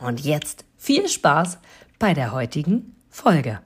[0.00, 1.58] Und jetzt viel Spaß
[1.98, 3.60] bei der heutigen Folge.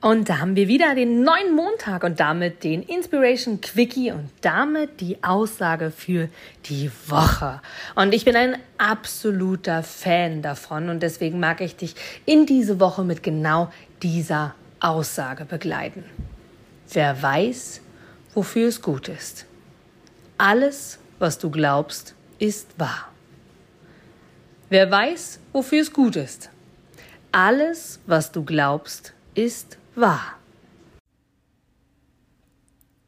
[0.00, 5.00] Und da haben wir wieder den neuen Montag und damit den Inspiration Quickie und damit
[5.00, 6.28] die Aussage für
[6.66, 7.60] die Woche.
[7.96, 13.02] Und ich bin ein absoluter Fan davon und deswegen mag ich dich in diese Woche
[13.02, 16.04] mit genau dieser Aussage begleiten.
[16.92, 17.80] Wer weiß,
[18.34, 19.46] wofür es gut ist.
[20.38, 23.08] Alles, was du glaubst, ist wahr.
[24.70, 26.50] Wer weiß, wofür es gut ist.
[27.32, 30.34] Alles, was du glaubst, ist wahr.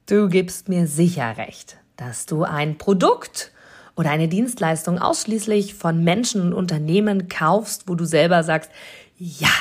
[0.06, 3.52] Du gibst mir sicher recht, dass du ein Produkt
[3.94, 8.70] oder eine Dienstleistung ausschließlich von Menschen und Unternehmen kaufst, wo du selber sagst,
[9.18, 9.52] ja,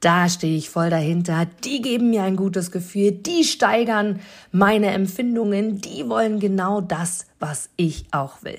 [0.00, 4.20] da stehe ich voll dahinter, die geben mir ein gutes Gefühl, die steigern
[4.52, 8.58] meine Empfindungen, die wollen genau das, was ich auch will.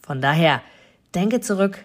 [0.00, 0.62] Von daher,
[1.14, 1.84] denke zurück